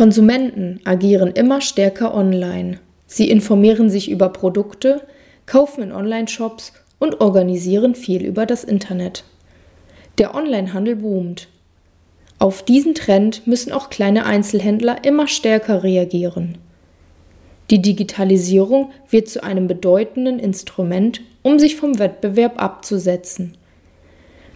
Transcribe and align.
Konsumenten 0.00 0.80
agieren 0.86 1.30
immer 1.32 1.60
stärker 1.60 2.14
online. 2.14 2.78
Sie 3.06 3.28
informieren 3.28 3.90
sich 3.90 4.10
über 4.10 4.30
Produkte, 4.30 5.02
kaufen 5.44 5.82
in 5.82 5.92
Online-Shops 5.92 6.72
und 6.98 7.20
organisieren 7.20 7.94
viel 7.94 8.24
über 8.24 8.46
das 8.46 8.64
Internet. 8.64 9.24
Der 10.16 10.34
Onlinehandel 10.34 10.96
boomt. 10.96 11.48
Auf 12.38 12.62
diesen 12.62 12.94
Trend 12.94 13.46
müssen 13.46 13.72
auch 13.72 13.90
kleine 13.90 14.24
Einzelhändler 14.24 15.04
immer 15.04 15.28
stärker 15.28 15.82
reagieren. 15.82 16.56
Die 17.68 17.82
Digitalisierung 17.82 18.92
wird 19.10 19.28
zu 19.28 19.44
einem 19.44 19.66
bedeutenden 19.66 20.38
Instrument, 20.38 21.20
um 21.42 21.58
sich 21.58 21.76
vom 21.76 21.98
Wettbewerb 21.98 22.54
abzusetzen. 22.62 23.52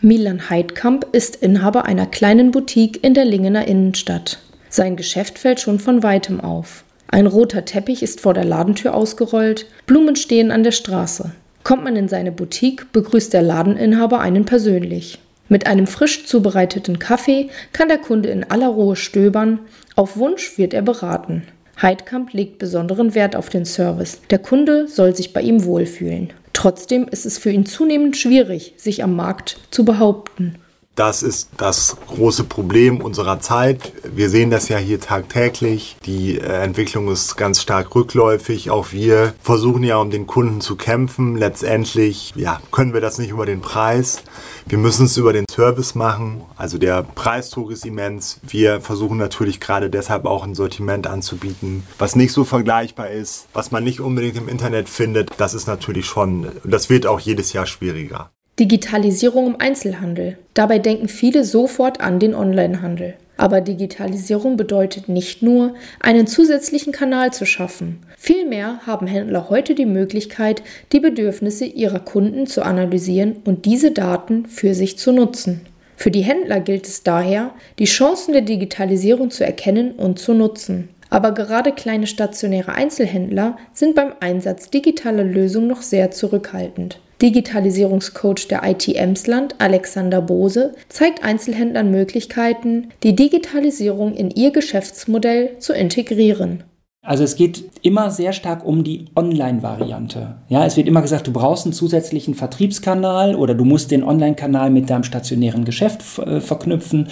Milan 0.00 0.48
Heidkamp 0.48 1.06
ist 1.12 1.36
Inhaber 1.36 1.84
einer 1.84 2.06
kleinen 2.06 2.50
Boutique 2.50 3.04
in 3.04 3.12
der 3.12 3.26
Lingener 3.26 3.68
Innenstadt. 3.68 4.38
Sein 4.76 4.96
Geschäft 4.96 5.38
fällt 5.38 5.60
schon 5.60 5.78
von 5.78 6.02
weitem 6.02 6.40
auf. 6.40 6.82
Ein 7.06 7.28
roter 7.28 7.64
Teppich 7.64 8.02
ist 8.02 8.20
vor 8.20 8.34
der 8.34 8.44
Ladentür 8.44 8.92
ausgerollt, 8.92 9.66
Blumen 9.86 10.16
stehen 10.16 10.50
an 10.50 10.64
der 10.64 10.72
Straße. 10.72 11.30
Kommt 11.62 11.84
man 11.84 11.94
in 11.94 12.08
seine 12.08 12.32
Boutique, 12.32 12.90
begrüßt 12.92 13.32
der 13.32 13.42
Ladeninhaber 13.42 14.18
einen 14.18 14.46
persönlich. 14.46 15.20
Mit 15.48 15.68
einem 15.68 15.86
frisch 15.86 16.26
zubereiteten 16.26 16.98
Kaffee 16.98 17.50
kann 17.72 17.86
der 17.86 17.98
Kunde 17.98 18.30
in 18.30 18.42
aller 18.42 18.66
Ruhe 18.66 18.96
stöbern, 18.96 19.60
auf 19.94 20.16
Wunsch 20.16 20.58
wird 20.58 20.74
er 20.74 20.82
beraten. 20.82 21.44
Heidkamp 21.80 22.32
legt 22.32 22.58
besonderen 22.58 23.14
Wert 23.14 23.36
auf 23.36 23.50
den 23.50 23.66
Service. 23.66 24.22
Der 24.30 24.40
Kunde 24.40 24.88
soll 24.88 25.14
sich 25.14 25.32
bei 25.32 25.42
ihm 25.42 25.64
wohlfühlen. 25.66 26.32
Trotzdem 26.52 27.06
ist 27.06 27.26
es 27.26 27.38
für 27.38 27.50
ihn 27.50 27.64
zunehmend 27.64 28.16
schwierig, 28.16 28.74
sich 28.76 29.04
am 29.04 29.14
Markt 29.14 29.56
zu 29.70 29.84
behaupten. 29.84 30.56
Das 30.94 31.24
ist 31.24 31.48
das 31.56 31.96
große 32.06 32.44
Problem 32.44 33.00
unserer 33.00 33.40
Zeit. 33.40 33.92
Wir 34.04 34.30
sehen 34.30 34.50
das 34.50 34.68
ja 34.68 34.78
hier 34.78 35.00
tagtäglich. 35.00 35.96
Die 36.06 36.38
äh, 36.38 36.62
Entwicklung 36.62 37.08
ist 37.08 37.36
ganz 37.36 37.60
stark 37.60 37.96
rückläufig. 37.96 38.70
Auch 38.70 38.92
wir 38.92 39.34
versuchen 39.42 39.82
ja, 39.82 39.96
um 39.96 40.10
den 40.10 40.28
Kunden 40.28 40.60
zu 40.60 40.76
kämpfen. 40.76 41.36
Letztendlich 41.36 42.32
ja, 42.36 42.60
können 42.70 42.94
wir 42.94 43.00
das 43.00 43.18
nicht 43.18 43.30
über 43.30 43.44
den 43.44 43.60
Preis. 43.60 44.22
Wir 44.66 44.78
müssen 44.78 45.06
es 45.06 45.16
über 45.16 45.32
den 45.32 45.46
Service 45.50 45.96
machen. 45.96 46.42
Also 46.56 46.78
der 46.78 47.02
Preisdruck 47.02 47.72
ist 47.72 47.84
immens. 47.84 48.38
Wir 48.46 48.80
versuchen 48.80 49.18
natürlich 49.18 49.58
gerade 49.58 49.90
deshalb 49.90 50.26
auch 50.26 50.44
ein 50.44 50.54
Sortiment 50.54 51.08
anzubieten, 51.08 51.82
was 51.98 52.14
nicht 52.14 52.32
so 52.32 52.44
vergleichbar 52.44 53.10
ist, 53.10 53.48
was 53.52 53.72
man 53.72 53.82
nicht 53.82 54.00
unbedingt 54.00 54.36
im 54.36 54.48
Internet 54.48 54.88
findet. 54.88 55.30
Das 55.38 55.54
ist 55.54 55.66
natürlich 55.66 56.06
schon, 56.06 56.52
das 56.62 56.88
wird 56.88 57.06
auch 57.06 57.18
jedes 57.18 57.52
Jahr 57.52 57.66
schwieriger. 57.66 58.30
Digitalisierung 58.60 59.48
im 59.48 59.60
Einzelhandel. 59.60 60.38
Dabei 60.54 60.78
denken 60.78 61.08
viele 61.08 61.42
sofort 61.42 62.00
an 62.00 62.20
den 62.20 62.36
Onlinehandel. 62.36 63.14
Aber 63.36 63.60
Digitalisierung 63.60 64.56
bedeutet 64.56 65.08
nicht 65.08 65.42
nur, 65.42 65.74
einen 65.98 66.28
zusätzlichen 66.28 66.92
Kanal 66.92 67.32
zu 67.32 67.46
schaffen. 67.46 67.98
Vielmehr 68.16 68.78
haben 68.86 69.08
Händler 69.08 69.50
heute 69.50 69.74
die 69.74 69.86
Möglichkeit, 69.86 70.62
die 70.92 71.00
Bedürfnisse 71.00 71.64
ihrer 71.64 71.98
Kunden 71.98 72.46
zu 72.46 72.62
analysieren 72.64 73.38
und 73.44 73.64
diese 73.64 73.90
Daten 73.90 74.46
für 74.46 74.74
sich 74.74 74.98
zu 74.98 75.10
nutzen. 75.10 75.62
Für 75.96 76.12
die 76.12 76.22
Händler 76.22 76.60
gilt 76.60 76.86
es 76.86 77.02
daher, 77.02 77.50
die 77.80 77.86
Chancen 77.86 78.34
der 78.34 78.42
Digitalisierung 78.42 79.32
zu 79.32 79.44
erkennen 79.44 79.92
und 79.92 80.20
zu 80.20 80.32
nutzen. 80.32 80.90
Aber 81.10 81.32
gerade 81.32 81.72
kleine 81.72 82.06
stationäre 82.06 82.72
Einzelhändler 82.72 83.56
sind 83.72 83.96
beim 83.96 84.12
Einsatz 84.20 84.70
digitaler 84.70 85.24
Lösungen 85.24 85.66
noch 85.66 85.82
sehr 85.82 86.12
zurückhaltend. 86.12 87.00
Digitalisierungscoach 87.22 88.48
der 88.48 88.62
IT 88.64 88.88
Emsland, 88.88 89.54
Alexander 89.58 90.20
Bose, 90.20 90.74
zeigt 90.88 91.22
Einzelhändlern 91.24 91.90
Möglichkeiten, 91.90 92.88
die 93.02 93.14
Digitalisierung 93.14 94.14
in 94.14 94.30
ihr 94.30 94.50
Geschäftsmodell 94.50 95.58
zu 95.58 95.72
integrieren. 95.72 96.64
Also 97.06 97.22
es 97.22 97.36
geht 97.36 97.70
immer 97.82 98.10
sehr 98.10 98.32
stark 98.32 98.64
um 98.64 98.82
die 98.82 99.04
Online-Variante. 99.14 100.36
Ja, 100.48 100.64
es 100.64 100.78
wird 100.78 100.88
immer 100.88 101.02
gesagt, 101.02 101.26
du 101.26 101.32
brauchst 101.32 101.66
einen 101.66 101.74
zusätzlichen 101.74 102.34
Vertriebskanal 102.34 103.34
oder 103.34 103.54
du 103.54 103.66
musst 103.66 103.90
den 103.90 104.02
Online-Kanal 104.02 104.70
mit 104.70 104.88
deinem 104.88 105.04
stationären 105.04 105.66
Geschäft 105.66 106.18
äh, 106.18 106.40
verknüpfen, 106.40 107.08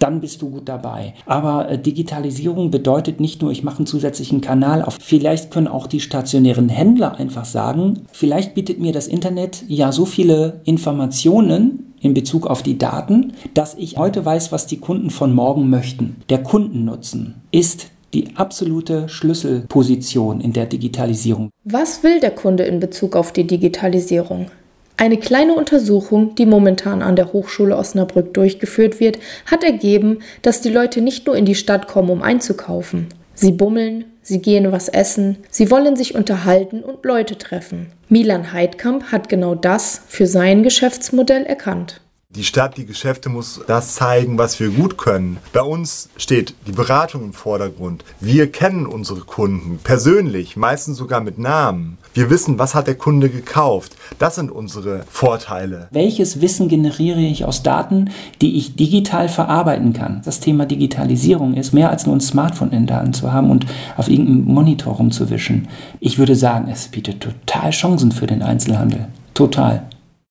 dann 0.00 0.20
bist 0.20 0.42
du 0.42 0.50
gut 0.50 0.68
dabei. 0.68 1.14
Aber 1.26 1.70
äh, 1.70 1.78
Digitalisierung 1.78 2.72
bedeutet 2.72 3.20
nicht 3.20 3.40
nur, 3.40 3.52
ich 3.52 3.62
mache 3.62 3.78
einen 3.78 3.86
zusätzlichen 3.86 4.40
Kanal 4.40 4.82
auf. 4.82 4.98
Vielleicht 5.00 5.52
können 5.52 5.68
auch 5.68 5.86
die 5.86 6.00
stationären 6.00 6.68
Händler 6.68 7.16
einfach 7.16 7.44
sagen, 7.44 8.00
vielleicht 8.10 8.54
bietet 8.54 8.80
mir 8.80 8.92
das 8.92 9.06
Internet 9.06 9.62
ja 9.68 9.92
so 9.92 10.06
viele 10.06 10.60
Informationen, 10.64 11.92
in 11.98 12.14
Bezug 12.14 12.46
auf 12.46 12.62
die 12.62 12.78
Daten, 12.78 13.32
dass 13.54 13.74
ich 13.74 13.96
heute 13.96 14.24
weiß, 14.24 14.52
was 14.52 14.66
die 14.66 14.76
Kunden 14.76 15.10
von 15.10 15.34
morgen 15.34 15.70
möchten. 15.70 16.16
Der 16.28 16.42
Kundennutzen 16.42 17.36
ist 17.50 17.90
die 18.16 18.28
absolute 18.34 19.08
Schlüsselposition 19.10 20.40
in 20.40 20.54
der 20.54 20.64
Digitalisierung. 20.64 21.50
Was 21.64 22.02
will 22.02 22.18
der 22.20 22.30
Kunde 22.30 22.62
in 22.62 22.80
Bezug 22.80 23.14
auf 23.14 23.30
die 23.30 23.46
Digitalisierung? 23.46 24.50
Eine 24.96 25.18
kleine 25.18 25.54
Untersuchung, 25.54 26.34
die 26.34 26.46
momentan 26.46 27.02
an 27.02 27.16
der 27.16 27.34
Hochschule 27.34 27.76
Osnabrück 27.76 28.32
durchgeführt 28.32 28.98
wird, 28.98 29.18
hat 29.44 29.62
ergeben, 29.62 30.20
dass 30.40 30.62
die 30.62 30.70
Leute 30.70 31.02
nicht 31.02 31.26
nur 31.26 31.36
in 31.36 31.44
die 31.44 31.54
Stadt 31.54 31.86
kommen, 31.86 32.08
um 32.08 32.22
einzukaufen. 32.22 33.08
Sie 33.34 33.52
bummeln, 33.52 34.06
sie 34.22 34.40
gehen 34.40 34.72
was 34.72 34.88
essen, 34.88 35.36
sie 35.50 35.70
wollen 35.70 35.96
sich 35.96 36.14
unterhalten 36.14 36.82
und 36.82 37.04
Leute 37.04 37.36
treffen. 37.36 37.92
Milan 38.08 38.54
Heidkamp 38.54 39.12
hat 39.12 39.28
genau 39.28 39.54
das 39.54 40.00
für 40.08 40.26
sein 40.26 40.62
Geschäftsmodell 40.62 41.42
erkannt. 41.42 42.00
Die 42.36 42.44
Stadt, 42.44 42.76
die 42.76 42.84
Geschäfte 42.84 43.30
muss 43.30 43.62
das 43.66 43.94
zeigen, 43.94 44.36
was 44.36 44.60
wir 44.60 44.68
gut 44.68 44.98
können. 44.98 45.38
Bei 45.54 45.62
uns 45.62 46.10
steht 46.18 46.54
die 46.66 46.72
Beratung 46.72 47.24
im 47.24 47.32
Vordergrund. 47.32 48.04
Wir 48.20 48.52
kennen 48.52 48.84
unsere 48.84 49.20
Kunden 49.20 49.78
persönlich, 49.82 50.54
meistens 50.54 50.98
sogar 50.98 51.22
mit 51.22 51.38
Namen. 51.38 51.96
Wir 52.12 52.28
wissen, 52.28 52.58
was 52.58 52.74
hat 52.74 52.88
der 52.88 52.96
Kunde 52.96 53.30
gekauft. 53.30 53.96
Das 54.18 54.34
sind 54.34 54.50
unsere 54.50 55.04
Vorteile. 55.08 55.88
Welches 55.92 56.42
Wissen 56.42 56.68
generiere 56.68 57.20
ich 57.20 57.46
aus 57.46 57.62
Daten, 57.62 58.10
die 58.42 58.58
ich 58.58 58.76
digital 58.76 59.30
verarbeiten 59.30 59.94
kann? 59.94 60.20
Das 60.22 60.38
Thema 60.38 60.66
Digitalisierung 60.66 61.54
ist 61.54 61.72
mehr 61.72 61.88
als 61.88 62.04
nur 62.04 62.16
ein 62.16 62.20
Smartphone 62.20 62.72
in 62.72 62.86
Daten 62.86 63.14
zu 63.14 63.32
haben 63.32 63.50
und 63.50 63.64
auf 63.96 64.10
irgendeinem 64.10 64.44
Monitor 64.44 64.96
rumzuwischen. 64.96 65.68
Ich 66.00 66.18
würde 66.18 66.36
sagen, 66.36 66.68
es 66.70 66.88
bietet 66.88 67.22
total 67.22 67.70
Chancen 67.70 68.12
für 68.12 68.26
den 68.26 68.42
Einzelhandel. 68.42 69.08
Total. 69.32 69.88